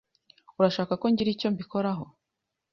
Urashaka 0.59 0.93
ko 1.01 1.05
ngira 1.11 1.29
icyo 1.35 1.47
mbikoraho? 1.53 2.05